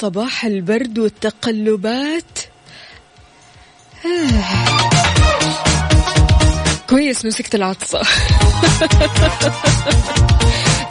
[0.00, 2.38] صباح البرد والتقلبات
[4.04, 4.44] آه.
[6.90, 8.02] كويس مسكت العطسة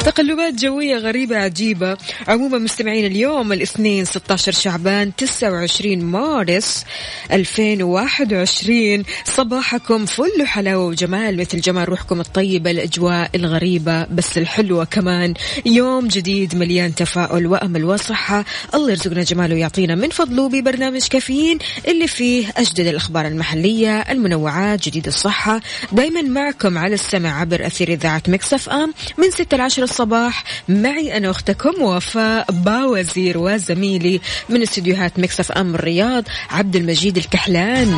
[0.08, 1.98] تقلبات جوية غريبة عجيبة.
[2.28, 6.86] عموما مستمعين اليوم الاثنين 16 شعبان 29 مارس
[7.32, 15.34] 2021 صباحكم فل حلاوة وجمال مثل جمال روحكم الطيبة الأجواء الغريبة بس الحلوة كمان.
[15.66, 18.46] يوم جديد مليان تفاؤل وأمل وصحة.
[18.74, 25.08] الله يرزقنا جماله ويعطينا من فضله ببرنامج كافيين اللي فيه أجدد الأخبار المحلية المنوعات جديد
[25.08, 25.62] الصحة.
[25.92, 31.18] دايما معكم على السمع عبر أثير إذاعة Mix FM من 6 ل 10 الصباح معي
[31.18, 37.98] أنا أختكم وفاء باوزير وزميلي من استديوهات Mix FM الرياض عبد المجيد الكحلان.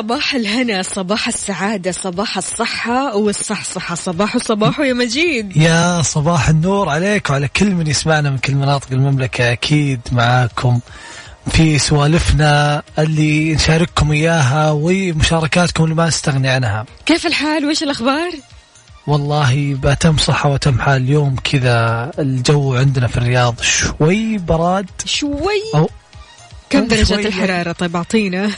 [0.00, 3.94] صباح الهنا صباح السعادة صباح الصحة والصحصحة.
[3.94, 5.56] صباح صباح يا مجيد.
[5.56, 9.52] يا صباح النور عليك وعلى كل من يسمعنا من كل مناطق المملكة.
[9.52, 10.80] أكيد معاكم
[11.50, 16.86] في سوالفنا اللي نشارككم إياها ومشاركاتكم اللي ما نستغني عنها.
[17.06, 18.30] كيف الحال؟ وإيش الأخبار؟
[19.06, 21.02] والله بأتم صحة وتم حال.
[21.02, 24.90] اليوم كذا الجو عندنا في الرياض شوي براد.
[25.04, 25.90] شوي؟ أو
[26.70, 28.50] كم درجة الحرارة؟ طيب أعطينا.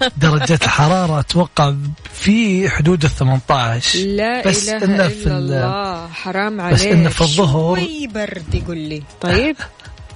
[0.16, 1.74] درجة الحرارة أتوقع
[2.14, 6.82] في حدود ال 18 لا بس إله إنه إلا في ال- الله حرام عليك بس
[6.84, 9.02] إنه في الظهر- شوي برد يقول لي.
[9.20, 9.56] طيب.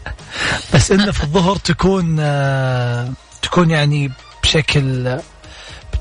[0.75, 3.13] بس إنه في الظهر تكون آه،
[3.43, 4.11] تكون يعني
[4.43, 5.19] بشكل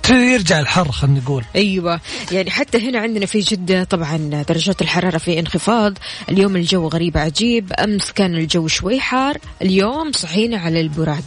[0.09, 1.43] يرجع الحر خلينا نقول.
[1.55, 1.99] أيوه.
[2.31, 5.97] يعني حتى هنا عندنا في جدة طبعا درجات الحرارة في انخفاض.
[6.29, 7.73] اليوم الجو غريب عجيب.
[7.73, 9.37] أمس كان الجو شوي حار.
[9.61, 11.23] اليوم صحينا على البراد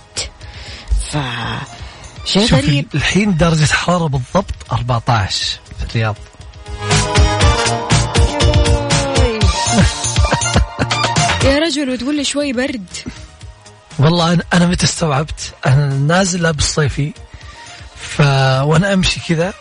[1.11, 1.17] ف
[2.29, 2.87] شيء شوف غريب.
[2.95, 6.17] الحين درجة حرارة بالضبط 14 في الرياض.
[11.45, 12.87] يا رجل وتقول لي شوي برد.
[13.99, 17.13] والله أنا أنا متى استوعبت؟ أنا نازل لابس صيفي
[17.97, 18.21] ف
[18.61, 19.53] وأنا أمشي كذا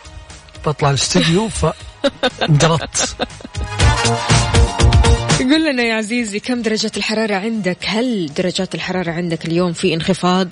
[0.66, 3.16] بطلع الاستديو فانقرضت
[5.52, 10.47] قل لنا يا عزيزي كم درجة الحرارة عندك؟ هل درجات الحرارة عندك اليوم في انخفاض؟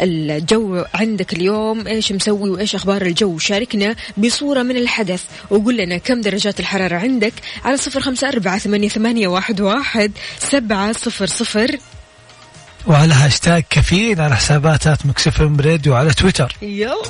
[0.00, 6.20] الجو عندك اليوم إيش مسوي وإيش أخبار الجو؟ شاركنا بصورة من الحدث وقل لنا كم
[6.20, 7.32] درجات الحرارة عندك
[7.64, 11.78] على صفر خمسة أربعة ثمانية, ثمانية واحد, واحد سبعة صفر صفر.
[12.86, 16.56] وعلى هاشتاج كافيين على حسابات at Mix FM Radio على تويتر.
[16.62, 17.02] يلا.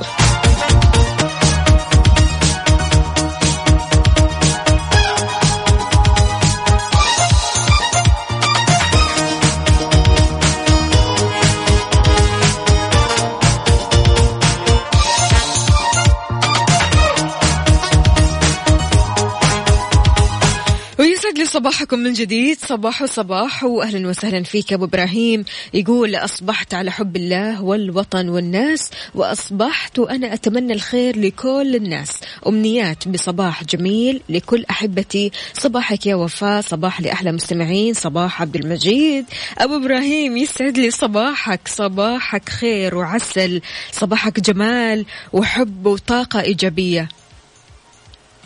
[21.37, 22.59] ويسعد لي صباحكم من جديد.
[22.59, 25.45] صباح صباح واهلا وسهلا فيك أبو إبراهيم.
[25.75, 32.21] يقول أصبحت على حب الله والوطن والناس وأصبحت وأنا أتمنى الخير لكل الناس.
[32.47, 35.31] أمنيات بصباح جميل لكل أحبتي.
[35.53, 39.25] صباحك يا وفاء صباح لأحلى مستمعين صباح عبد المجيد.
[39.59, 41.69] أبو إبراهيم يسعد لي صباحك.
[41.69, 43.61] صباحك خير وعسل
[43.93, 47.09] صباحك جمال وحب وطاقة إيجابية.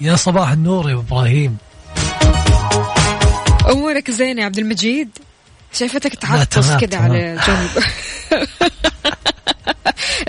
[0.00, 1.56] يا صباح النور يا إبراهيم.
[3.70, 5.08] أمورك زينة يا عبد المجيد.
[5.72, 7.10] شايفتك تعطس كذا تمام.
[7.10, 7.84] على جنب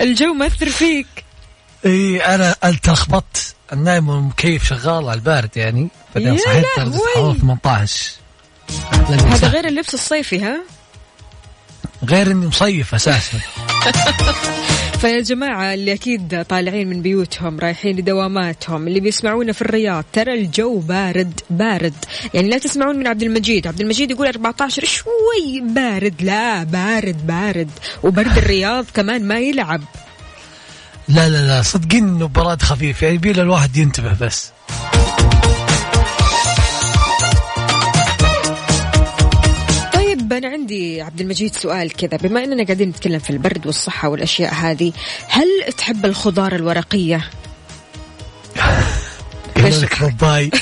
[0.00, 1.06] الجو مأثر فيك.
[1.86, 7.08] إي أنا التخبطت النايم والمكيف شغال على البارد يعني؟ بعدين صحيت درجة لهوي.
[7.08, 8.10] الحرارة 18
[9.28, 10.60] هذا غير اللبس الصيفي ها؟
[12.04, 13.40] غير إني مصيف أساسا.
[15.02, 20.78] فيا جماعة اللي أكيد طالعين من بيوتهم رايحين لدواماتهم اللي بيسمعونا في الرياض ترى الجو
[20.78, 21.94] بارد بارد.
[22.34, 23.66] يعني لا تسمعون من عبد المجيد.
[23.66, 26.14] عبد المجيد يقول 14 شوي بارد.
[26.20, 27.70] لا بارد بارد.
[28.02, 29.82] وبرد الرياض كمان ما يلعب.
[31.08, 34.52] لا لا لا صدقين إنه براد خفيف يعني يبي الواحد ينتبه بس.
[40.32, 42.16] طيب أنا عندي عبد المجيد سؤال كذا.
[42.16, 44.92] بما أننا قاعدين نتكلم في البرد والصحة والأشياء هذه
[45.28, 47.30] هل تحب الخضار الورقية؟
[49.82, 50.50] لك باباي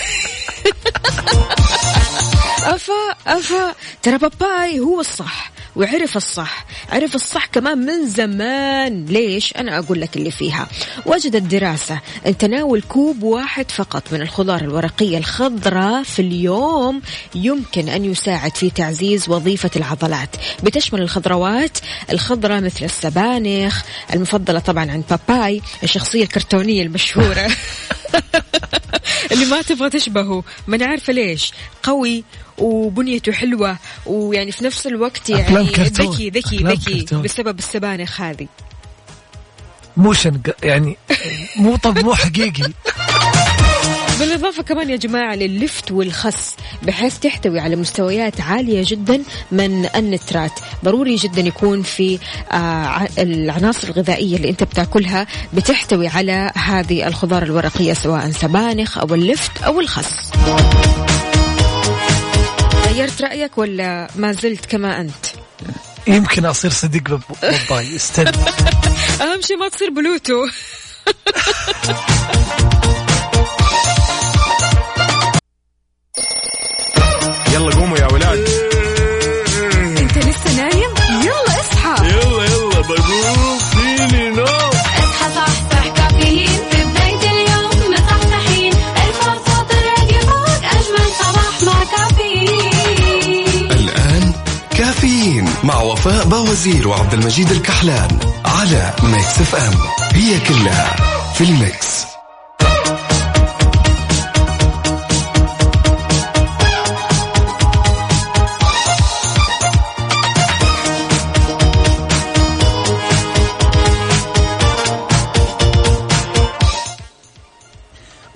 [2.74, 3.74] أفا أفا.
[4.02, 5.50] ترى باباي هو الصح.
[5.76, 6.66] وعرف الصح.
[6.88, 9.06] عرف الصح كمان من زمان.
[9.06, 10.68] ليش؟ أنا أقول لك اللي فيها.
[11.06, 17.02] وجدت دراسة أن تناول كوب واحد فقط من الخضار الورقية الخضراء في اليوم
[17.34, 20.36] يمكن أن يساعد في تعزيز وظيفة العضلات.
[20.62, 21.78] بتشمل الخضروات.
[22.12, 23.82] الخضراء مثل السبانخ
[24.14, 27.50] المفضلة طبعا عن باباي الشخصية الكرتونية المشهورة.
[29.32, 32.24] اللي ما تبغى تشبهه ما أنا عارفة ليش قوي
[32.58, 35.64] وبنيته حلوة ويعني في نفس الوقت يعني.
[35.64, 37.16] ذكي ذكي ذكي.
[37.16, 38.46] بسبب السبانخ هذه
[39.96, 40.96] مو شنق يعني
[41.56, 42.72] مو طب مو حقيقي
[44.20, 49.22] بالإضافة كمان يا جماعة لللفت والخس بحيث تحتوي على مستويات عالية جدا
[49.52, 50.52] من النترات.
[50.84, 52.18] ضروري جدا يكون في
[52.52, 59.62] آه العناصر الغذائية اللي أنت بتأكلها بتحتوي على هذه الخضار الورقية سواء سبانخ أو اللفت
[59.62, 60.30] أو الخس.
[62.86, 65.26] غيرت رأيك ولا ما زلت كما أنت؟
[66.06, 68.28] يمكن أصير صديق باباي استنى
[69.22, 70.46] أهم شيء ما تصير بلوتو.
[77.54, 78.48] يلا قوموا يا ولاد.
[79.98, 80.90] أنت لسه نايم؟
[81.22, 82.06] يلا اصحى.
[82.08, 86.60] يلا يلا بقوم فيني نوم اصحى صحصح كافيين.
[86.70, 88.72] في بداية اليوم مصحصحين.
[88.72, 93.70] الفرصة الراديو فوق أجمل صباح مع كافيين.
[93.72, 94.32] الآن
[94.78, 99.74] كافيين مع وفاء باوزير وعبد المجيد الكحلان على Mix FM.
[100.12, 100.96] هي كلها
[101.34, 101.89] في ال mix.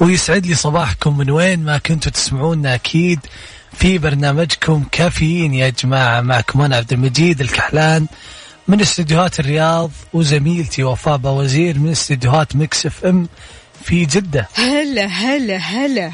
[0.04, 3.20] ويسعد لي صباحكم من وين ما كنتوا تسمعونا أكيد
[3.72, 6.20] في برنامجكم كافيين يا جماعة.
[6.20, 8.06] معكم أنا عبد المجيد الكحلان
[8.68, 13.28] من استديوهات الرياض وزميلتي وفاء باوزير من استديوهات Mix FM
[13.84, 14.48] في جدة.
[14.54, 16.10] هلا هلا هلا.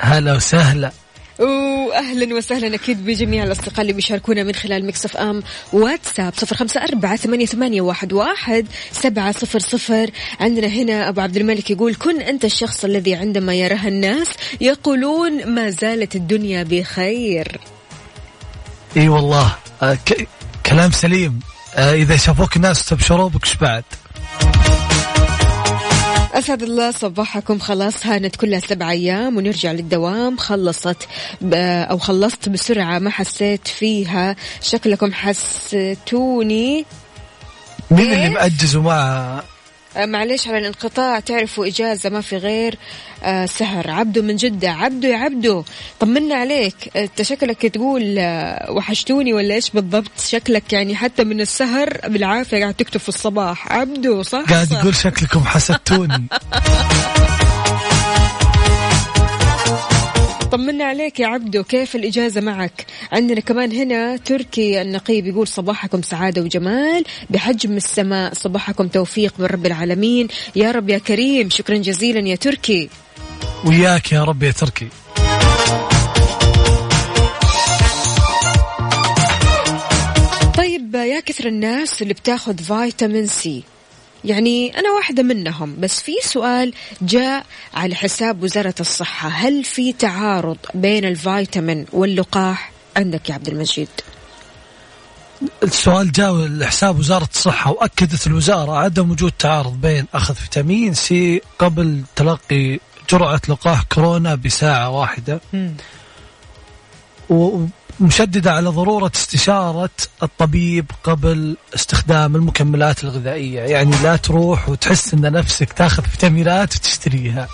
[0.00, 0.92] هلا وسهلا.
[1.40, 5.42] واهلا وسهلا أكيد بجميع الأصدقاء اللي بيشاركونا من خلال Mix FM
[5.72, 6.32] واتساب.
[6.36, 10.10] صفر خمسة أربعة ثمانية, ثمانية واحد, واحد سبعة صفر صفر.
[10.40, 14.28] عندنا هنا أبو عبد الملك يقول كن أنت الشخص الذي عندما يراها الناس
[14.60, 17.60] يقولون ما زالت الدنيا بخير.
[18.96, 19.54] إي والله.
[19.82, 20.28] آه ك-
[20.66, 21.40] كلام سليم.
[21.74, 23.84] آه إذا شافوك الناس استبشروا بك بعد؟
[26.40, 27.58] أسعد الله صباحكم.
[27.58, 30.36] خلاص هانت كلها سبع أيام ونرجع للدوام.
[30.36, 31.08] خلصت
[31.52, 34.36] أو خلصت بسرعة ما حسيت فيها.
[34.62, 36.86] شكلكم حسيتوني.
[37.90, 39.42] مين اللي؟ مأجز وما
[39.96, 42.78] آه، معليش على الانقطاع تعرفوا إجازة ما في غير
[43.22, 43.90] آه سهر.
[43.90, 44.70] عبدو من جدة.
[44.70, 45.64] عبدو يا عبدو
[46.00, 46.74] طمنا عليك.
[46.96, 52.74] أنت شكلك تقول آه وحشتوني ولا إيش بالضبط؟ شكلك يعني حتى من السهر بالعافية قاعد
[52.74, 53.72] تكتب في الصباح.
[53.72, 54.72] عبدو صح قاعد.
[54.72, 56.26] يقول شكلكم حسدتوني.
[60.52, 66.42] طمنا عليك يا عبدو كيف الإجازة معك؟ عندنا كمان هنا تركي النقيب يقول صباحكم سعادة
[66.42, 70.28] وجمال بحجم السماء صباحكم توفيق من رب العالمين.
[70.56, 72.88] يا رب يا كريم شكرا جزيلا يا تركي.
[73.64, 74.88] وياك يا رب يا تركي.
[80.56, 83.62] طيب يا كثر الناس اللي بتاخذ فيتامين سي.
[84.24, 85.76] يعني أنا واحدة منهم.
[85.80, 86.72] بس في سؤال
[87.02, 89.28] جاء على حساب وزارة الصحة.
[89.28, 93.88] هل في تعارض بين الفيتامين واللقاح؟ عندك يا عبد المجيد.
[95.62, 102.02] السؤال جاء لحساب وزارة الصحة وأكدت الوزارة عدم وجود تعارض بين أخذ فيتامين سي قبل
[102.16, 102.78] تلقي
[103.10, 105.40] جرعة لقاح كورونا بساعة واحدة.
[107.30, 107.64] و-
[108.00, 109.90] ومشددة على ضرورة استشارة
[110.22, 113.60] الطبيب قبل استخدام المكملات الغذائية.
[113.60, 117.48] يعني لا تروح وتحس أن نفسك تاخذ فيتامينات وتشتريها.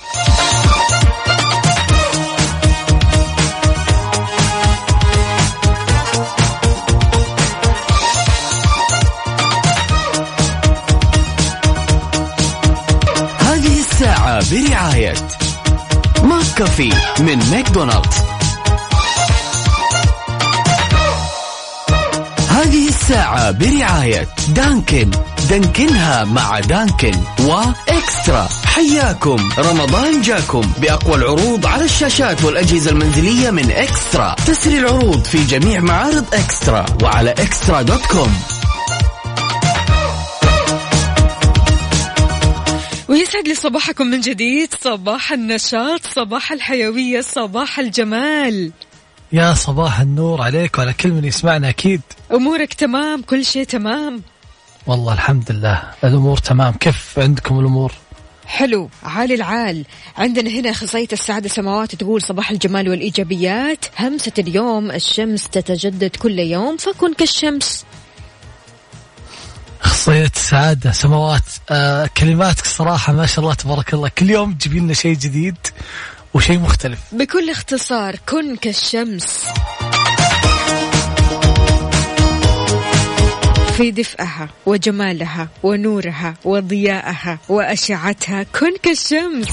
[13.41, 15.15] هذه الساعة برعاية
[16.23, 18.25] McCafé من ماكدونالدز.
[22.57, 25.11] هذه الساعة برعاية Dunkin.
[25.51, 28.49] دانكنها مع Dunkin و eXtra.
[28.65, 29.37] حياكم.
[29.59, 30.73] رمضان جاكم.
[30.79, 34.37] بأقوى العروض على الشاشات والأجهزة المنزلية من eXtra.
[34.47, 38.37] تسري العروض في جميع معارض eXtra وعلى eXtra dot com.
[43.09, 44.75] ويسعد لي صباحكم من جديد.
[44.81, 48.73] صباح النشاط صباح الحيوية صباح الجمال.
[49.33, 52.00] يا صباح النور عليك وعلى كل من يسمعنا أكيد.
[52.33, 54.23] أمورك تمام؟ كل شيء تمام؟
[54.87, 55.83] والله الحمد لله.
[56.04, 56.73] الأمور تمام.
[56.73, 57.92] كيف عندكم الأمور؟
[58.47, 58.90] حلو.
[59.02, 59.85] عالي العال.
[60.16, 63.85] عندنا هنا أخصائية السعادة سماوات تقول صباح الجمال والإيجابيات.
[64.00, 67.85] همسة اليوم الشمس تتجدد كل يوم فكن كالشمس.
[69.83, 71.42] أخصائية السعادة سماوات.
[71.71, 74.09] آه كلماتك صراحة ما شاء الله تبارك الله.
[74.09, 75.56] كل يوم تجيب لنا شيء جديد.
[76.37, 76.99] وشيء مختلف.
[77.12, 79.45] بكل اختصار كن كالشمس.
[83.76, 89.49] في دفئها وجمالها ونورها وضيائها وأشعتها كن كالشمس.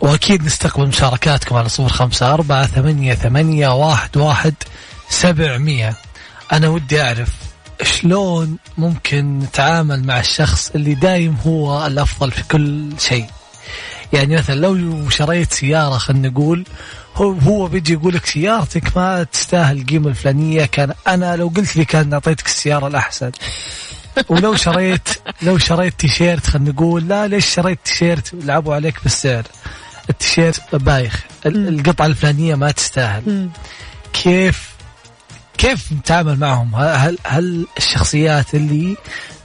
[0.00, 4.54] وأكيد نستقبل مشاركاتكم على صفر خمسة أربعة ثمانية, ثمانية واحد, واحد
[5.08, 5.94] سبعمية.
[6.52, 7.43] أنا ودي أعرف
[7.84, 13.26] شلون ممكن نتعامل مع الشخص اللي دايم هو الأفضل في كل شيء؟
[14.12, 16.64] يعني مثلا لو شريت سيارة خلينا نقول
[17.16, 21.84] هو هو بيجي يقول لك سيارتك ما تستاهل القيمة الفلانية كان أنا لو قلت لي
[21.84, 23.32] كان أعطيتك السيارة الأحسن.
[24.28, 25.08] ولو شريت
[25.42, 29.42] لو شريت تيشيرت خلينا نقول لا ليش شريت تيشيرت لعبوا عليك بالسعر؟
[30.10, 33.48] التيشيرت بايخ ال- القطعة الفلانية ما تستاهل.
[34.12, 34.73] كيف
[35.58, 38.96] كيف نتعامل معهم؟ هل هل الشخصيات اللي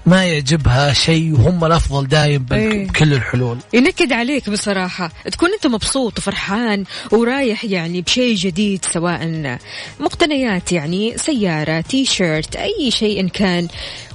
[0.05, 2.87] ما يعجبها شيء وهم الأفضل دايم إيه.
[2.87, 5.11] بكل الحلول؟ ينكد عليك بصراحة.
[5.31, 9.57] تكون أنت مبسوط وفرحان ورايح يعني بشيء جديد سواء
[9.99, 13.67] مقتنيات يعني سيارة تي شيرت أي شيء إن كان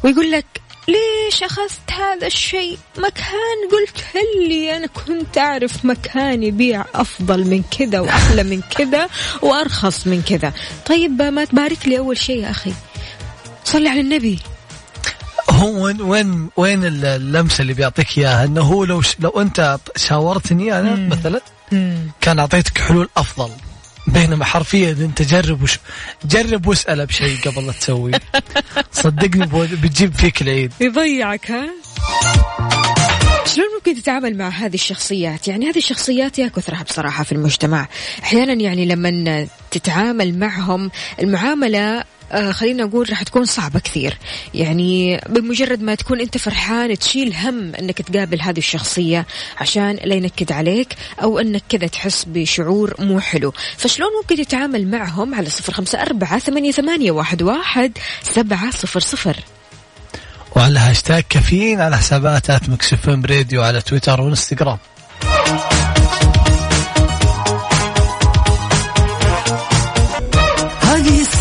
[0.05, 0.45] ويقول لك
[0.89, 4.05] ليش أخذت هذا الشيء؟ مكان قلت
[4.49, 9.09] لي؟ أنا كنت أعرف مكان يبيع أفضل من كذا وأحلى من كذا
[9.43, 10.53] وأرخص من كذا.
[10.87, 12.73] طيب ما تبارك لي أول شيء يا أخي.
[13.65, 14.39] صلي على النبي.
[15.51, 20.79] هو وين وين وين ال- اللمسة اللي بيعطيك إياها؟ إنه هو لو لو أنت شاورتني
[20.79, 21.09] أنا مم.
[21.09, 21.41] مثلا
[22.21, 23.51] كان أعطيتك حلول أفضل.
[24.15, 25.79] بينما حرفيا أنت جرب وش
[26.25, 28.13] جرب واسأل بشيء قبل لا تسوي.
[28.93, 30.73] صدقني بتجيب فيك العيد.
[30.81, 31.71] يضيعك ها؟
[33.47, 37.89] شلون ممكن تتعامل مع هذه الشخصيات؟ يعني هذه الشخصيات يا كثرها بصراحة في المجتمع.
[38.23, 40.91] أحيانا يعني لما تتعامل معهم
[41.21, 44.19] المعاملة آه، خلينا نقول راح تكون صعبة كثير.
[44.55, 49.27] يعني بمجرد ما تكون أنت فرحان تشيل هم أنك تقابل هذه الشخصية
[49.61, 53.53] عشان لا ينكد عليك أو أنك كذا تحس بشعور مو حلو.
[53.77, 59.37] فشلون ممكن تتعامل معهم على صفر خمسة أربعة ثمانية, ثمانية واحد, واحد سبعة صفر صفر؟
[60.57, 64.79] وعلى هاشتاج كافيين على حسابات at Mix FM Radio على تويتر وإنستغرام.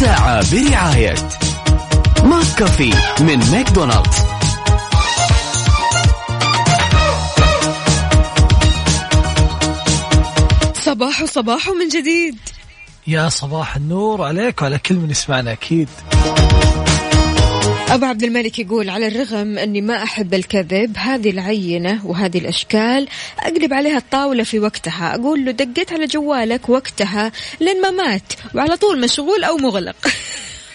[0.03, 1.15] الساعة برعاية
[2.23, 4.17] McCafé من ماكدونالدز.
[10.73, 12.37] صباح صباح من جديد.
[13.07, 15.89] يا صباح النور عليك وعلى كل من يسمعنا أكيد.
[17.93, 23.07] أبو عبد الملك يقول على الرغم أني ما أحب الكذب هذه العينة وهذه الأشكال
[23.39, 25.15] أقلب عليها الطاولة في وقتها.
[25.15, 29.95] أقول له دقيت على جوالك وقتها لين ما مات وعلى طول مشغول أو مغلق.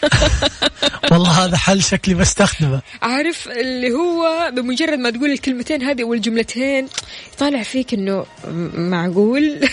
[1.12, 6.88] والله هذا حل شكلي بستخدمه عارف اللي هو بمجرد ما تقول الكلمتين هذه أو الجملتين
[7.34, 9.68] يطالع فيك أنه م- معقول.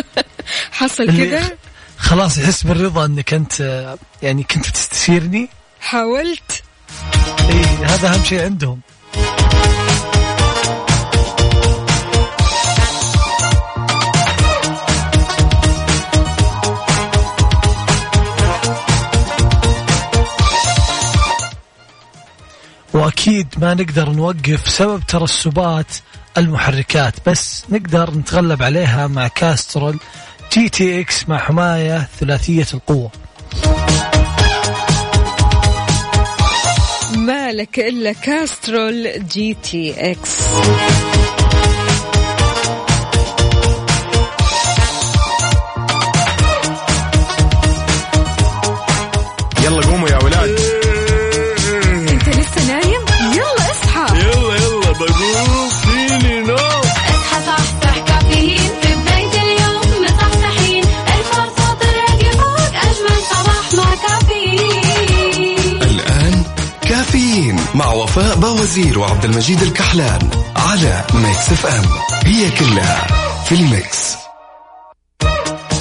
[0.70, 1.50] حصل كذا.
[1.98, 5.48] خلاص يحس بالرضا إنك أنت يعني كنت بتستشيرني.
[5.80, 6.63] حاولت.
[7.50, 8.80] اي هذا أهم شيء عندهم.
[22.94, 25.86] وأكيد ما نقدر نوقف سبب ترسبات
[26.38, 29.98] المحركات بس نقدر نتغلب عليها مع Castrol
[30.52, 33.10] GTX مع حماية ثلاثية القوة.
[37.44, 40.38] ما لك إلا Castrol GTX.
[68.16, 71.84] باوزير وعبد المجيد الكحلان على Mix FM
[72.24, 73.06] هي كلها
[73.44, 74.14] في ال mix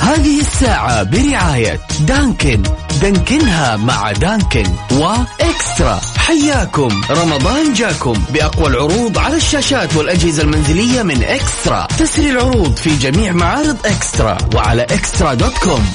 [0.01, 2.63] هذه الساعة برعاية Dunkin.
[3.01, 6.01] دانكنها مع Dunkin و eXtra.
[6.17, 7.01] حياكم.
[7.09, 11.87] رمضان جاكم بأقوى العروض على الشاشات والأجهزة المنزلية من eXtra.
[11.99, 15.85] تسري العروض في جميع معارض eXtra وعلى eXtra dot com.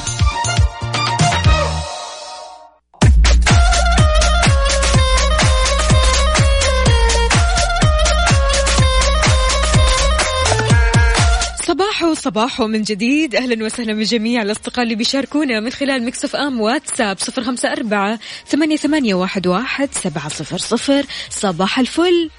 [12.29, 13.35] صباحو من جديد.
[13.35, 18.77] أهلا وسهلا بجميع الأصدقاء اللي بيشاركونا من خلال مكسف أم واتساب صفر خمسة أربعة ثمانية,
[18.77, 21.05] ثمانية واحد, واحد سبعة صفر صفر.
[21.31, 22.31] صباح الفل.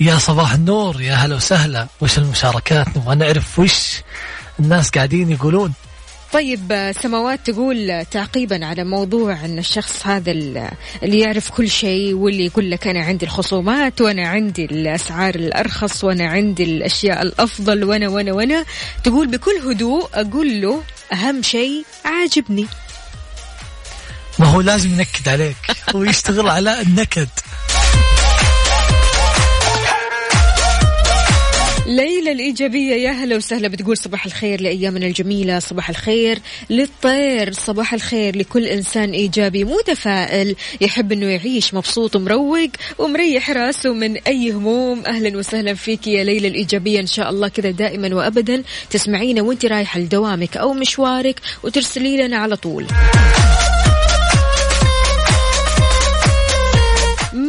[0.00, 1.86] يا صباح النور يا هلا وسهلا.
[2.00, 3.96] وش المشاركات؟ نبغى نعرف وش
[4.60, 5.72] الناس قاعدين يقولون.
[6.32, 10.70] طيب سماوات تقول تعقيبا على موضوع إن الشخص هذا ال-
[11.02, 16.28] اللي يعرف كل شيء واللي يقول لك أنا عندي الخصومات وأنا عندي الأسعار الأرخص وأنا
[16.28, 18.64] عندي الأشياء الأفضل وأنا وأنا وأنا
[19.04, 20.82] تقول بكل هدوء أقول له
[21.12, 22.66] أهم شيء عاجبني.
[24.38, 25.56] ما هو لازم ينكد عليك.
[25.96, 27.28] هو يشتغل على النكد.
[31.88, 33.68] ليلى الإيجابية يا هلا وسهلا.
[33.68, 36.38] بتقول صباح الخير لأيامنا الجميلة صباح الخير
[36.70, 42.68] للطير صباح الخير لكل إنسان إيجابي متفائل يحب أنه يعيش مبسوط ومروق
[42.98, 45.02] ومريح راسه من أي هموم.
[45.06, 48.62] أهلا وسهلا فيك يا ليلى الإيجابية إن شاء الله كذا دائما وأبدا.
[48.90, 52.86] تسمعينا وانت رايحة لدوامك أو مشوارك وترسلي لنا على طول.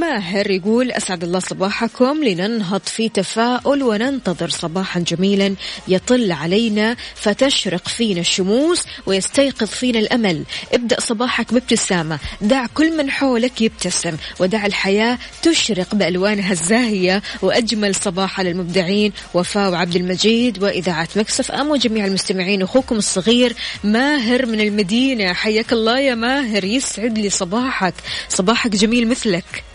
[0.09, 5.55] ماهر يقول أسعد الله صباحكم لننهض في تفاؤل وننتظر صباحا جميلا
[5.87, 10.43] يطل علينا فتشرق فينا الشموس ويستيقظ فينا الأمل.
[10.73, 12.19] ابدأ صباحك بابتسامة.
[12.41, 17.21] دع كل من حولك يبتسم ودع الحياة تشرق بألوانها الزاهية.
[17.41, 23.55] وأجمل صباح على المبدعين وفاء وعبد المجيد وإذاعة مكسف أم وجميع المستمعين أخوكم الصغير.
[23.83, 27.93] ماهر من المدينة حياك الله يا ماهر يسعد لي صباحك.
[28.29, 29.68] صباحك جميل مثلك.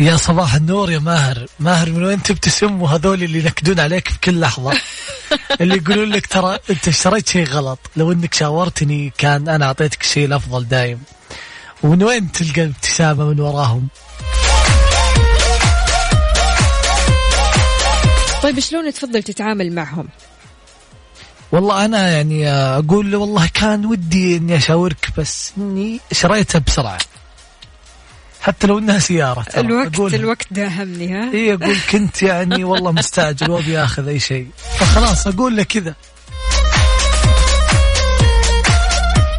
[0.00, 1.46] يا صباح النور يا ماهر.
[1.58, 4.72] ماهر من وين تبتسم وهذول اللي ينكدون عليك في كل لحظة؟
[5.60, 10.24] اللي يقولون لك ترى أنت اشتريت شيء غلط؟ لو إنك شاورتني كان أنا أعطيتك الشيء
[10.26, 11.02] الأفضل دايم.
[11.82, 13.88] ومن وين تلقى الابتسامة من وراهم؟
[18.42, 20.08] طيب شلون تفضل تتعامل معهم؟
[21.52, 26.98] والله أنا يعني أقول له والله كان ودي إني أشاورك بس إني شريتها بسرعة.
[28.42, 29.60] حتى لو إنها سيارة ترى.
[29.60, 30.16] الوقت أقولها.
[30.16, 34.46] الوقت داهمني ها؟ إي أقول كنت يعني والله مستعجل وابي آخذ أي شيء.
[34.78, 35.94] فخلاص أقول له كذا.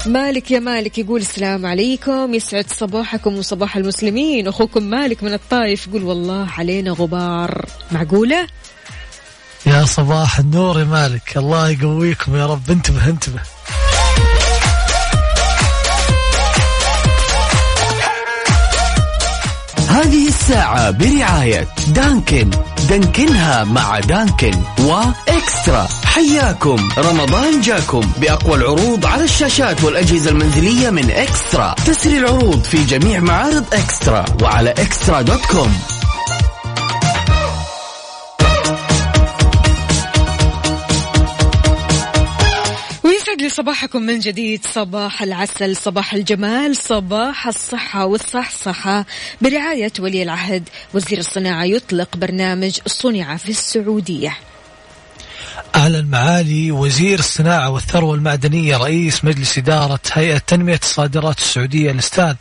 [0.05, 4.47] مالك يا مالك يقول السلام عليكم يسعد صباحكم وصباح المسلمين.
[4.47, 7.65] أخوكم مالك من الطايف يقول والله علينا غبار.
[7.91, 8.47] معقولة؟
[9.65, 11.37] يا صباح النور يا مالك.
[11.37, 12.71] الله يقويكم يا رب.
[12.71, 13.41] انتبه انتبه.
[20.01, 22.49] هذه الساعة برعاية دانكن.
[22.89, 25.87] دانكنها مع دانكن وإكسترا.
[26.05, 26.89] حياكم.
[26.97, 31.75] رمضان جاكم بأقوى العروض على الشاشات والأجهزة المنزلية من إكسترا.
[31.85, 35.73] تسري العروض في جميع معارض إكسترا وعلى إكسترا دوت كوم.
[43.51, 44.65] صباحكم من جديد.
[44.65, 49.05] صباح العسل صباح الجمال صباح الصحة والصحصحة.
[49.41, 54.37] برعاية ولي العهد وزير الصناعة يطلق برنامج صنع في السعودية.
[55.75, 62.35] أعلن معالي وزير الصناعة والثروة المعدنية رئيس مجلس إدارة هيئة تنمية الصادرات السعودية الأستاذ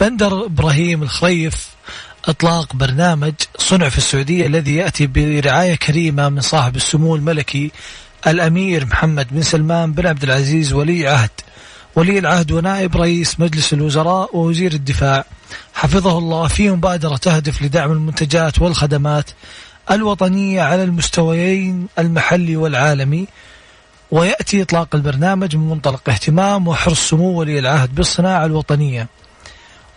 [0.00, 1.68] بندر إبراهيم الخريف.
[2.24, 7.70] إطلاق برنامج صنع في السعودية الذي يأتي برعاية كريمة من صاحب السمو الملكي
[8.26, 11.30] الأمير محمد بن سلمان بن عبد العزيز ولي عهد.
[11.96, 15.24] ولي العهد ونائب رئيس مجلس الوزراء ووزير الدفاع.
[15.74, 19.30] حفظه الله في مبادرة تهدف لدعم المنتجات والخدمات
[19.90, 23.26] الوطنية على المستويين المحلي والعالمي.
[24.10, 29.08] ويأتي إطلاق البرنامج من منطلق اهتمام وحرص سمو ولي العهد بالصناعة الوطنية.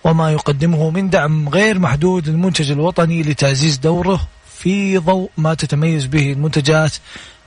[0.03, 6.31] وما يقدمه من دعم غير محدود للمنتج الوطني لتعزيز دوره في ضوء ما تتميز به
[6.31, 6.93] المنتجات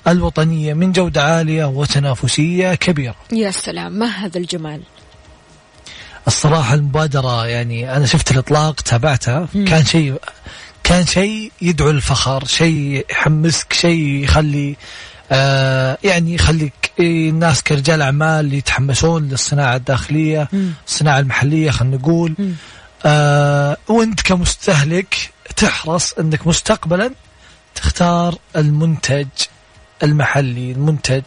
[0.08, 3.14] الوطنية من جودة عالية وتنافسية كبيرة.
[3.32, 4.80] يا سلام ما هذا الجمال؟
[6.26, 9.48] الصراحة المبادرة يعني أنا شفت الإطلاق تابعتها.
[9.66, 10.20] كان شيء
[10.84, 14.76] كان شيء يدعو للفخر شيء يحمسك شيء يخلي
[15.32, 20.48] آه يعني يخليك الناس كرجال أعمال يتحمسون للصناعة الداخلية
[20.86, 22.34] الصناعة المحلية خلينا نقول.
[23.06, 27.10] آه وأنت كمستهلك تحرص أنك مستقبلا
[27.74, 29.26] تختار المنتج.
[30.02, 31.22] المحلي المنتج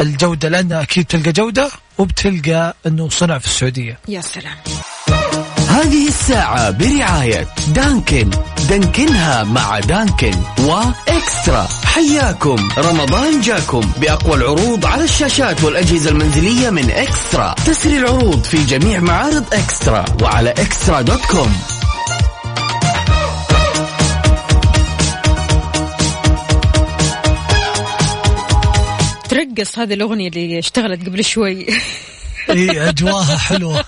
[0.00, 3.98] الجودة لأنها أكيد تلقى جودة وبتلقى أنه صنع في السعودية.
[4.08, 4.56] يا سلام.
[5.68, 8.30] هذه الساعة برعاية دانكن.
[8.68, 11.68] دانكنها مع دانكن وإكسترا.
[11.84, 12.68] حياكم.
[12.78, 17.54] رمضان جاكم بأقوى العروض على الشاشات والأجهزة المنزلية من إكسترا.
[17.66, 21.75] تسري العروض في جميع معارض إكسترا وعلى إكسترا دوت كوم.
[29.56, 31.66] ترقص هذه الأغنية اللي اشتغلت قبل شوي.
[32.50, 33.84] إي اجواها حلوة.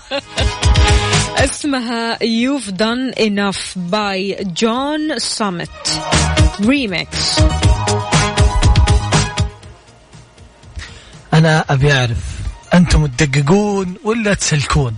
[1.37, 5.89] اسمها You've Done Enough by John Summit.
[6.61, 7.41] Remix.
[11.33, 12.17] أنا أبي أعرف
[12.73, 14.95] أنتم تدققون ولا تسلكون؟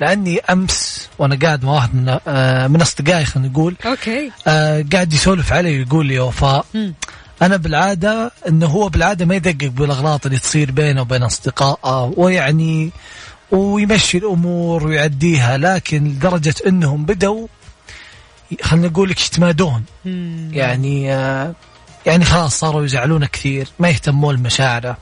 [0.00, 4.30] لأني أمس وأنا قاعد مع واحد من آه، من أصدقائي خلينا نقول أوكي.
[4.46, 6.66] آه، قاعد يسولف علي ويقول لي وفاء.
[7.42, 12.90] أنا بالعادة إنه هو بالعادة ما يدقق بالأغلاط اللي تصير بينه وبين أصدقائه ويعني
[13.50, 17.46] ويمشي الأمور ويعديها لكن لدرجة إنهم بدوا
[18.62, 19.84] خلينا نقول لك يتمادون.
[20.52, 21.54] يعني آه،
[22.06, 24.96] يعني خلاص صاروا يزعلونه كثير ما يهتمون لمشاعره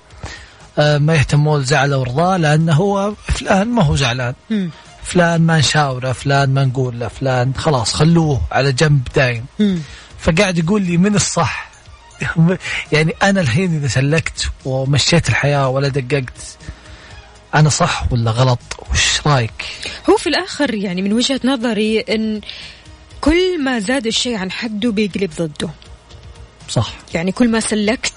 [0.78, 4.70] آه، ما يهتمون لزعله ورضاه لأنه هو فلان ما هو زعلان مم.
[5.02, 9.78] فلان ما نشاوره فلان ما نقول له فلان خلاص خلوه على جنب دايم مم.
[10.18, 11.65] فقاعد يقول لي من الصح
[12.92, 16.58] يعني أنا الحين إذا سلكت ومشيت الحياة ولا دققت
[17.54, 18.58] أنا صح ولا غلط؟
[18.92, 19.64] وش رأيك؟
[20.10, 22.40] هو في الآخر يعني من وجهة نظري أن
[23.20, 25.70] كل ما زاد الشيء عن حده بيقلب ضده.
[26.68, 26.92] صح.
[27.14, 28.15] يعني كل ما سلكت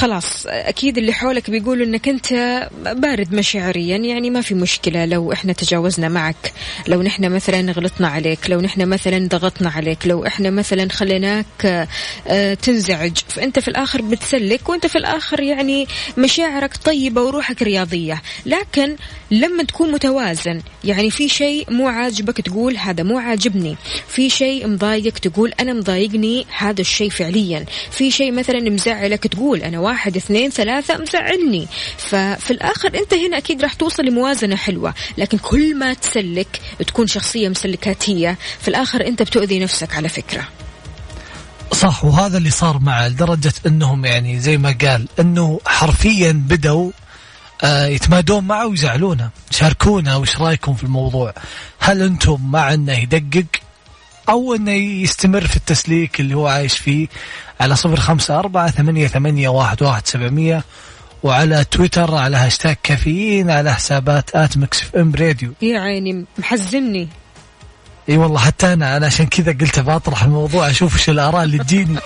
[0.00, 5.52] خلاص أكيد اللي حولك بيقولوا إنك أنت بارد مشاعريا يعني ما في مشكلة لو إحنا
[5.52, 6.52] تجاوزنا معك
[6.88, 11.86] لو نحن مثلا غلطنا عليك لو نحن مثلا ضغطنا عليك لو إحنا مثلا خليناك
[12.26, 13.16] آه، تنزعج.
[13.28, 15.86] فأنت في الآخر بتسلك وأنت في الآخر يعني
[16.18, 18.22] مشاعرك طيبة وروحك رياضية.
[18.46, 18.96] لكن
[19.30, 23.76] لما تكون متوازن يعني في شيء مو عاجبك تقول هذا مو عاجبني
[24.08, 29.78] في شيء مضايقك تقول أنا مضايقني هذا الشيء فعليا في شيء مثلا مزعلك تقول أنا
[29.90, 34.94] واحد اثنين ثلاثة مزعلني ففي الآخر أنت هنا أكيد راح توصل لموازنة حلوة.
[35.18, 40.48] لكن كل ما تسلك تكون شخصية مسلكاتية في الآخر أنت بتؤذي نفسك على فكرة.
[41.72, 46.90] صح وهذا اللي صار معه لدرجة إنهم يعني زي ما قال إنه حرفيا بدوا
[47.64, 49.30] آه يتمادون معه ويزعلونه.
[49.50, 51.34] شاركونا وش رأيكم في الموضوع؟
[51.80, 53.46] هل أنتم مع إنه يدقق
[54.28, 57.08] أو إنه يستمر في التسليك اللي هو عايش فيه؟
[57.60, 60.64] على صفر خمسة أربعة ثمانية, ثمانية واحد, واحد سبعمية
[61.22, 65.52] وعلى تويتر على هاشتاج كافيين على حسابات at Mix FM Radio.
[65.62, 67.08] يا عيني محزني.
[68.08, 71.98] إي والله حتى أنا أنا عشان كذا قلت بطرح الموضوع أشوف إيش الآراء اللي تجيني.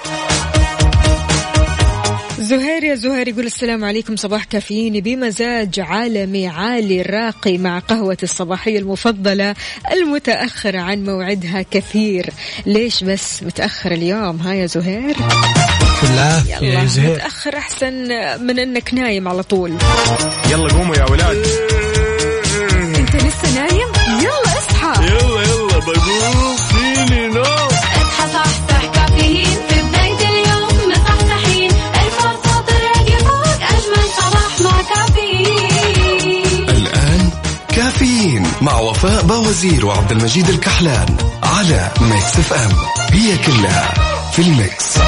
[2.44, 4.16] زهير يا زهير يقول السلام عليكم.
[4.16, 6.48] صباح كافيين بمزاج عالمي.
[6.48, 9.54] عالي راقي مع قهوة الصباحية المفضلة
[9.92, 12.30] المتأخرة عن موعدها كثير.
[12.66, 15.16] ليش بس متأخر اليوم؟ ها يا زهير؟
[16.48, 17.14] يا يلا زهير.
[17.14, 17.94] متأخر أحسن
[18.40, 19.72] من أنك نايم على طول.
[20.50, 21.46] يلا قوموا يا ولاد.
[39.54, 42.72] وفاء باوزير وعبد المجيد الكحلان على Mix FM.
[43.10, 43.94] هي كلها
[44.32, 44.98] في ال mix.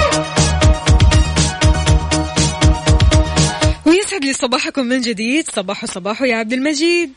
[3.86, 5.50] ويسعد لي صباحكم من جديد.
[5.50, 7.10] صباح صباح يا عبد المجيد.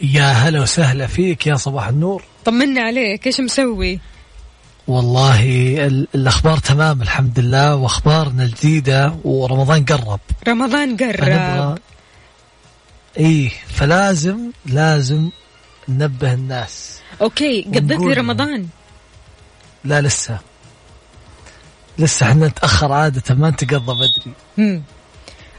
[0.00, 2.22] يا هلا وسهلا فيك يا صباح النور.
[2.44, 4.00] طمنا عليك إيش مسوي؟
[4.88, 5.40] والله
[5.86, 10.20] ال- الأخبار تمام الحمد لله وأخبارنا الجديدة ورمضان قرب.
[10.48, 11.78] رمضان قرب.
[13.18, 15.28] إيه فلازم لازم
[15.88, 17.00] ننبه الناس.
[17.20, 18.68] okay قضيت لي رمضان.
[19.84, 20.38] لا لسه.
[21.98, 24.34] لسه إحنا نتأخر عادة ما نتقضى بدري.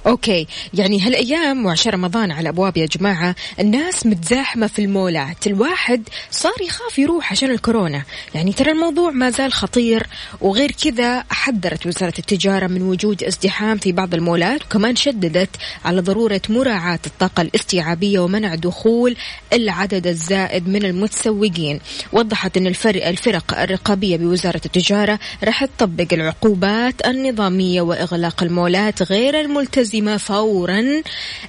[0.08, 0.48] okay.
[0.74, 7.00] يعني هالأيام وعشان رمضان على الابواب يا جماعة الناس متزاحمة في المولات الواحد صار يخاف
[7.00, 8.04] يروح عشان الكورونا.
[8.36, 10.08] يعني ترى الموضوع ما زال خطير
[10.42, 15.50] وغير كذا حذرت وزارة التجارة من وجود ازدحام في بعض المولات وكمان شددت
[15.86, 19.16] على ضرورة مراعاة الطاقة الاستيعابية ومنع دخول
[19.54, 21.80] العدد الزائد من المتسوقين.
[22.12, 29.93] وضحت إن الفرق الفرق الرقابية بوزارة التجارة راح تطبق العقوبات النظامية وإغلاق المولات غير الملتزمة.
[29.94, 31.02] اللازمة فورا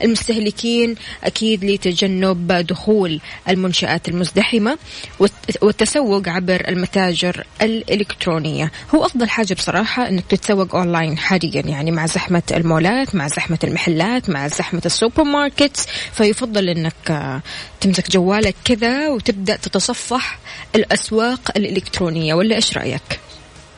[0.03, 4.79] المستهلكين أكيد لتجنب دخول المنشآت المزدحمة
[5.21, 8.71] والت- والتسوق عبر المتاجر الإلكترونية.
[8.95, 14.31] هو أفضل حاجة بصراحة أنك تتسوق أونلاين حاليا يعني مع زحمة المولات مع زحمة المحلات
[14.31, 17.43] مع زحمة ال supermarkets فيفضل أنك آه،
[17.81, 20.39] تمسك جوالك كذا وتبدأ تتصفح
[20.75, 22.35] الأسواق الإلكترونية.
[22.35, 23.21] ولا إيش رأيك؟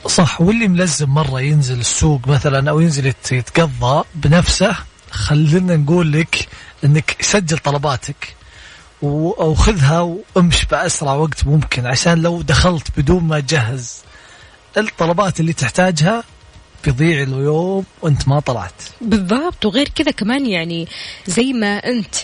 [0.07, 4.77] صح واللي ملزم مرة ينزل السوق مثلا أو ينزل يت- يتقضى بنفسه
[5.11, 6.49] خلينا نقول لك
[6.85, 8.35] أنك سجل طلباتك
[9.03, 10.01] أو خذها
[10.37, 13.95] وامش بأسرع وقت ممكن عشان لو دخلت بدون ما تجهز
[14.77, 16.25] الطلبات اللي تحتاجها
[16.85, 18.83] بيضيع اليوم وانت ما طلعت.
[19.01, 20.89] بالضبط وغير كذا كمان يعني
[21.27, 22.15] زي ما انت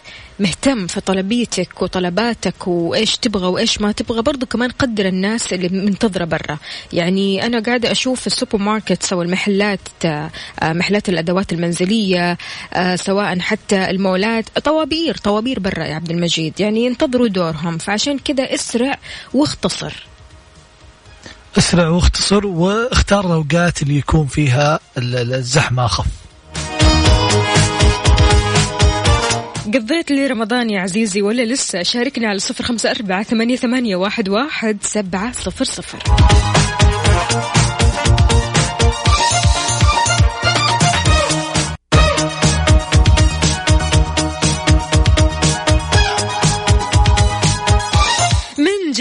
[0.41, 6.25] مهتم في طلبيتك وطلباتك وإيش تبغى وإيش ما تبغى برضو كمان قدر الناس اللي منتظرة
[6.25, 6.59] برا.
[6.93, 10.31] يعني أنا قاعدة أشوف السوبر ماركت أو المحلات آه،
[10.62, 12.38] محلات الأدوات المنزلية
[12.73, 16.61] آه، سواء حتى المولات طوابير طوابير برا يا عبد المجيد.
[16.61, 18.99] يعني ينتظروا دورهم فعشان كذا اسرع
[19.35, 20.12] واختصر.
[21.59, 26.05] اسرع واختصر واختار الأوقات اللي يكون فيها ال- ال- الزحمة أخف.
[29.75, 34.29] قضيت لي رمضان يا عزيزي ولا لسه؟ شاركني على صفر خمسة أربعة ثمانية, ثمانية واحد,
[34.29, 35.99] واحد سبعة صفر صفر.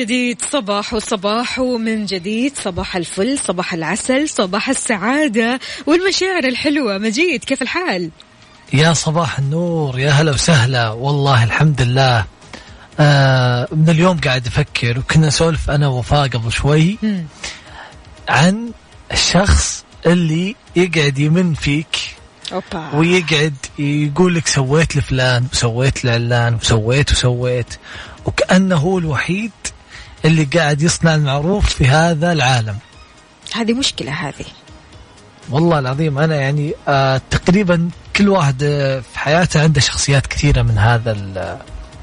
[0.01, 7.61] جديد صباح وصباح ومن جديد صباح الفل صباح العسل صباح السعادة والمشاعر الحلوة مجيد كيف
[7.61, 8.09] الحال؟
[8.73, 12.25] يا صباح النور يا هلا وسهلا والله الحمد لله
[12.99, 17.25] آه من اليوم قاعد أفكر وكنا نسولف أنا ووفاء قبل شوي مم.
[18.29, 18.71] عن
[19.11, 21.97] الشخص اللي يقعد يمن فيك
[22.53, 27.73] أوبا ويقعد يقول لك سويت لفلان وسويت لعلان وسويت وسويت
[28.25, 29.51] وكأنه هو الوحيد
[30.25, 32.75] اللي قاعد يصنع المعروف في هذا العالم.
[33.53, 34.45] هذه مشكلة هذه.
[35.49, 40.77] والله العظيم أنا يعني آه تقريبا كل واحد آه في حياته عنده شخصيات كثيرة من
[40.77, 41.57] هذا ال-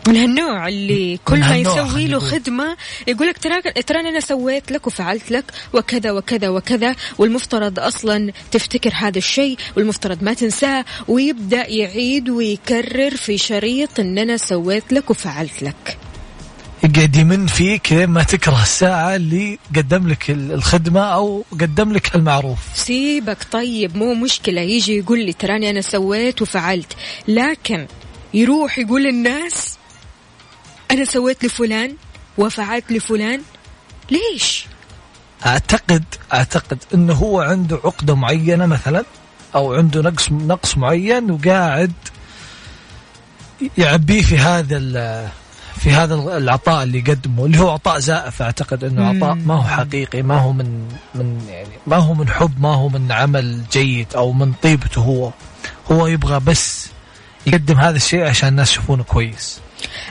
[0.08, 2.18] من هالنوع اللي كل ما يسوي له.
[2.18, 2.76] خدمة
[3.06, 8.92] يقول لك ترى ترى أنا سويت لك وفعلت لك وكذا وكذا وكذا والمفترض أصلا تفتكر
[8.94, 15.62] هذا الشيء والمفترض ما تنساه ويبدأ يعيد ويكرر في شريط إن أنا سويت لك وفعلت
[15.62, 15.98] لك.
[16.84, 22.58] يقعد يمن فيك ما تكره الساعة اللي قدم لك ال- الخدمة أو قدم لك المعروف.
[22.74, 24.60] سيبك طيب مو مشكلة.
[24.60, 26.92] يجي يقول لي تراني أنا سويت وفعلت.
[27.28, 27.86] لكن
[28.34, 29.78] يروح يقول للناس
[30.90, 31.94] أنا سويت لفلان
[32.38, 33.40] وفعلت لفلان.
[34.10, 34.66] ليش؟
[35.46, 39.04] أعتقد أعتقد إنه هو عنده عقدة معينة مثلا
[39.54, 41.92] أو عنده نقص نقص معين وقاعد
[43.78, 45.28] يعبيه في هذا ال-
[45.78, 50.22] في هذا العطاء اللي يقدمه اللي هو عطاء زائف أعتقد إنه عطاء ما هو حقيقي
[50.22, 54.32] ما هو من من يعني ما هو من حب ما هو من عمل جيد أو
[54.32, 55.30] من طيبته هو.
[55.92, 56.88] هو يبغى بس
[57.46, 59.60] يقدم هذا الشيء عشان الناس يشوفونه كويس.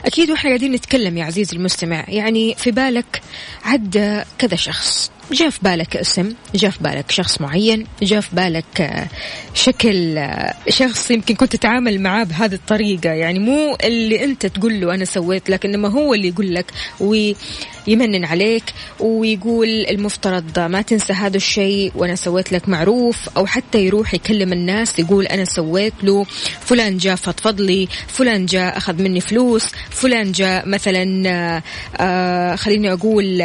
[0.04, 3.22] أكيد وإحنا قاعدين نتكلم يا عزيزي المستمع يعني في بالك
[3.64, 8.80] عدى كذا شخص جاء في بالك اسم جاء في بالك شخص معين جاء في بالك
[8.80, 9.08] آه،
[9.54, 13.10] شكل آه، شخص يمكن كنت تتعامل معاه بهذه الطريقة.
[13.10, 18.24] يعني مو اللي أنت تقول له أنا سويت لك إنما هو اللي يقول لك ويمنن
[18.24, 18.64] عليك
[19.00, 24.98] ويقول المفترض ما تنسى هذا الشيء وأنا سويت لك معروف أو حتى يروح يكلم الناس
[24.98, 26.24] يقول أنا سويت له
[26.60, 31.62] فلان جاء فضفض لي فلان جاء أخذ مني فلوس فلان جاء مثلا
[32.00, 33.40] آه، خليني أقول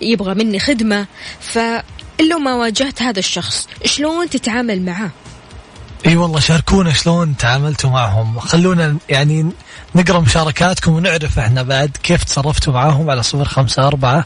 [0.00, 1.06] يبغى مني خدمة.
[1.40, 5.10] فلو ما واجهت هذا الشخص شلون تتعامل معاه
[6.06, 8.40] إي والله شاركونا شلون تعاملتوا معهم.
[8.40, 9.50] خلونا يعني
[9.94, 14.24] نقرأ مشاركاتكم ونعرف إحنا بعد كيف تصرفتوا معاهم على صفر خمسة أربعة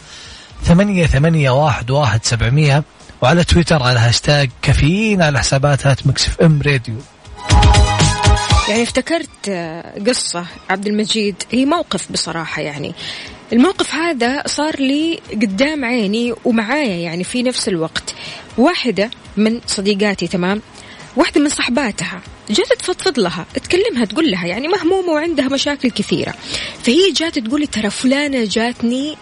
[0.65, 2.85] ثمانية ثمانية واحد واحد سبعمية
[3.23, 6.95] وعلى تويتر على هاشتاج كافيين على حسابات آت ميكس إف إم راديو.
[8.69, 11.43] يعني افتكرت آه، قصة عبد المجيد.
[11.51, 12.95] هي موقف بصراحة يعني
[13.53, 18.15] الموقف هذا صار لي قدام عيني ومعايا يعني في نفس الوقت.
[18.59, 20.63] واحدة من صديقاتي تمام؟
[21.17, 26.35] واحدة من صحباتها جات تفضفض لها تكلمها تقول لها يعني مهمومة وعندها مشاكل كثيرة.
[26.83, 29.17] فهي جات تقول لي ترى فلانة جاتني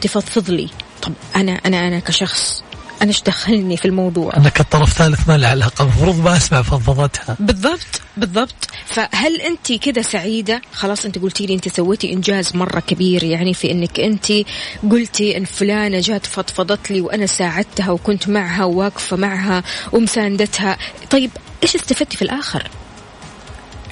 [0.00, 0.68] تفضفض لي.
[1.02, 2.64] طب أنا أنا أنا كشخص
[3.02, 7.36] أنا إيش دخلني في الموضوع؟ أنا كطرف ثالث ما له علاقة المفروض ما أسمع فضفضتها.
[7.40, 8.68] بالضبط بالضبط.
[8.86, 13.70] فهل أنت كده سعيدة؟ خلاص أنت قلتي لي أنت سويتي إنجاز مرة كبير يعني في
[13.70, 14.26] إنك أنت
[14.90, 20.76] قلتي إن فلانة جات فضفضت لي وأنا ساعدتها وكنت معها وواقفة معها ومساندتها.
[21.10, 21.30] طيب
[21.62, 22.70] إيش استفدتي في الآخر؟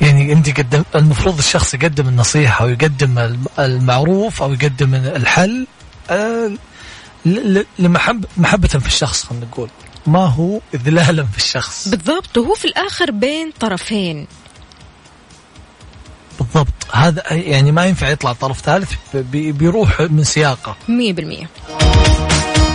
[0.01, 5.67] يعني أنت قدم المفروض الشخص يقدم النصيحة ويقدم الم- المعروف أو يقدم الحل.
[7.27, 9.69] آه، ل- ل- لمحب محبة في الشخص خلينا نقول.
[10.07, 11.89] ما هو اذلالا في الشخص.
[11.89, 14.27] بالضبط وهو في الآخر بين طرفين.
[16.39, 16.69] بالضبط.
[16.93, 20.77] هذا يعني ما ينفع يطلع طرف ثالث بي- بيروح من سياقه.
[20.89, 21.49] مية بالمية.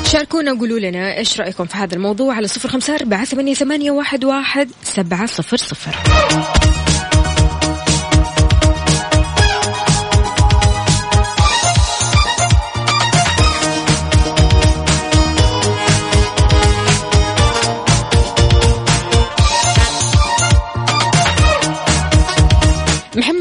[0.05, 4.25] شاركونا وقولوا لنا إيش رأيكم في هذا الموضوع على صفر خمسة أربعة ثمانية, ثمانية واحد,
[4.25, 5.95] واحد سبعة صفر صفر.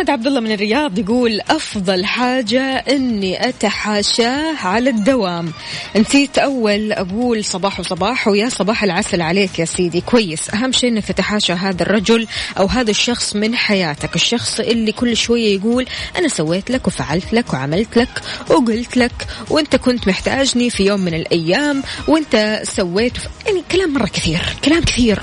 [0.08, 5.52] محمد عبد الله من الرياض يقول أفضل حاجة إني اتحاشاه على الدوام.
[5.96, 10.00] نسيت أول أقول صباح وصباح ويا صباح العسل عليك يا سيدي.
[10.00, 10.54] كويس.
[10.54, 12.26] أهم شيء إنك تتحاشى هذا الرجل
[12.58, 14.14] أو هذا الشخص من حياتك.
[14.14, 15.86] الشخص اللي كل شوية يقول
[16.18, 21.14] أنا سويت لك وفعلت لك وعملت لك وقلت لك وأنت كنت محتاجني في يوم من
[21.14, 24.56] الأيام وأنت سويت يعني كلام مرة كثير.
[24.64, 25.22] كلام كثير.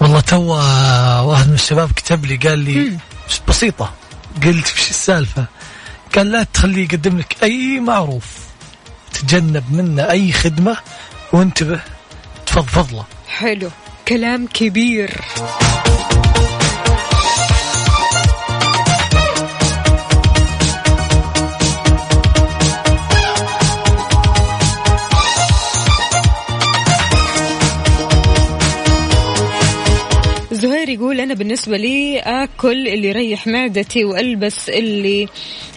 [0.00, 0.42] والله تو
[1.28, 3.11] واحد من الشباب كتب لي قال لي بس
[3.48, 3.92] بسيطة.
[4.44, 5.44] قلت وش السالفة؟
[6.16, 8.26] قال لا تخليه يقدم لك أي معروف.
[9.12, 10.76] تجنب منه أي خدمة
[11.32, 11.80] وانتبه
[12.46, 13.04] تفضفض له.
[13.28, 13.70] حلو.
[14.08, 15.20] كلام كبير.
[31.02, 35.28] يقول أنا بالنسبة لي آكل اللي يريح معدتي وألبس اللي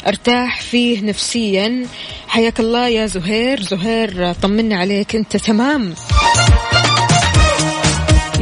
[0.07, 1.85] أرتاح فيه نفسيا.
[2.27, 3.61] حياك الله يا زهير.
[3.61, 5.15] زهير طمنا عليك.
[5.15, 5.93] أنت تمام.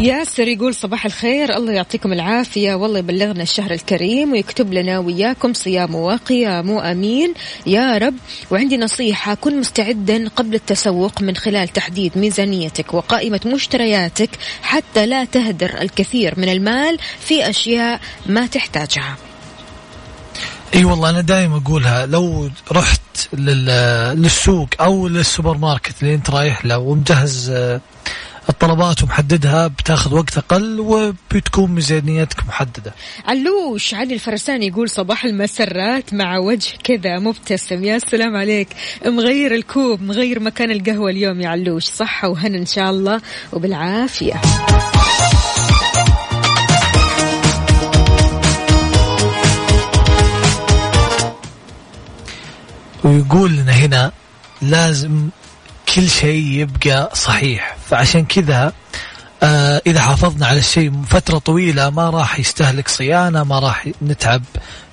[0.04, 1.58] ياسر يقول صباح الخير.
[1.58, 2.74] الله يعطيكم العافية.
[2.74, 7.34] والله يبلغنا الشهر الكريم ويكتب لنا وياكم صيام وقيام أمين
[7.66, 8.16] يا رب.
[8.52, 9.34] وعندي نصيحة.
[9.34, 14.30] كن مستعدا قبل التسوق من خلال تحديد ميزانيتك وقائمة مشترياتك
[14.62, 19.16] حتى لا تهدر الكثير من المال في أشياء ما تحتاجها.
[20.76, 22.06] إي والله أنا دائما أقولها.
[22.06, 23.02] لو رحت
[23.34, 27.82] لل- للسوق أو للسوبر ماركت اللي أنت رايح له ومجهز آه،
[28.50, 32.94] الطلبات ومحددها بتاخذ وقت أقل وبتكون ميزانيتك محددة.
[33.26, 37.84] علوش علي الفرساني يقول صباح المسرات مع وجه كذا مبتسم.
[37.84, 38.68] يا سلام عليك.
[39.06, 41.86] مغير الكوب مغير مكان القهوة اليوم يا علوش.
[41.86, 43.22] صحة وهنا إن شاء الله
[43.54, 44.42] وبالعافية.
[53.04, 54.12] ويقول لنا هنا
[54.62, 55.30] لازم
[55.96, 57.76] كل شيء يبقى صحيح.
[57.90, 58.74] فعشان كذا
[59.44, 64.42] آه إذا حافظنا على الشيء فترة طويلة ما راح يستهلك صيانة ما راح نتعب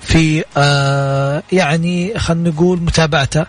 [0.01, 3.45] في آه يعني خلينا نقول متابعته.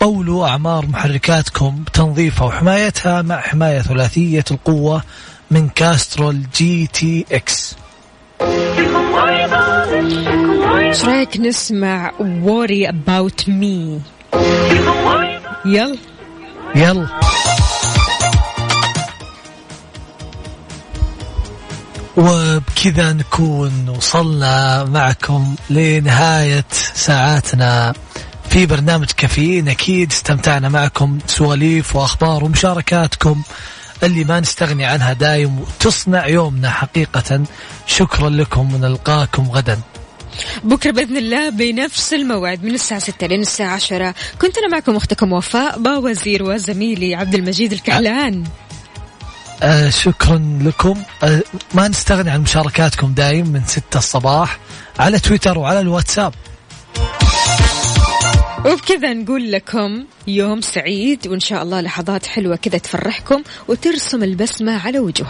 [0.00, 5.02] طولوا أعمار محركاتكم تنظيفها وحمايتها مع حماية ثلاثية القوة
[5.50, 7.76] من كاسترول جي تي إكس.
[10.78, 12.12] إيش رأيك نسمع
[12.44, 14.00] worry about me
[15.66, 15.96] يلا.
[16.74, 17.06] يلا.
[22.16, 27.94] وبكذا نكون وصلنا معكم لنهاية ساعاتنا.
[28.50, 33.42] في برنامج كافيين أكيد استمتعنا معكم سواليف وأخبار ومشاركاتكم.
[34.02, 37.42] اللي ما نستغني عنها دايم وتصنع يومنا حقيقة.
[37.86, 39.80] شكرا لكم ونلقاكم غدا.
[40.64, 45.32] بكرة بإذن الله بنفس الموعد من الساعة 6 لين الساعة 10 كنت أنا معكم أختكم
[45.32, 48.44] وفاء باوزير وزميلي عبد المجيد الكحلان.
[49.62, 51.02] آه شكرا لكم.
[51.22, 51.42] آه
[51.74, 54.58] ما نستغني عن مشاركاتكم دايم من ستة الصباح
[54.98, 56.34] على تويتر وعلى الواتساب.
[58.66, 64.98] وبكذا نقول لكم يوم سعيد وإن شاء الله لحظات حلوة كذا تفرحكم وترسم البسمة على
[64.98, 65.24] وجوهكم